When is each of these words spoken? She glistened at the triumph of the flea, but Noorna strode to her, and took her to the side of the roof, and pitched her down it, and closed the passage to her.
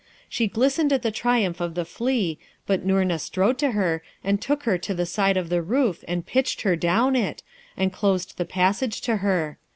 She 0.27 0.47
glistened 0.47 0.91
at 0.91 1.03
the 1.03 1.11
triumph 1.11 1.61
of 1.61 1.75
the 1.75 1.85
flea, 1.85 2.39
but 2.65 2.83
Noorna 2.83 3.19
strode 3.19 3.59
to 3.59 3.73
her, 3.73 4.01
and 4.23 4.41
took 4.41 4.63
her 4.63 4.79
to 4.79 4.95
the 4.95 5.05
side 5.05 5.37
of 5.37 5.49
the 5.49 5.61
roof, 5.61 6.03
and 6.07 6.25
pitched 6.25 6.61
her 6.61 6.75
down 6.75 7.15
it, 7.15 7.43
and 7.77 7.93
closed 7.93 8.39
the 8.39 8.45
passage 8.45 9.01
to 9.01 9.17
her. 9.17 9.59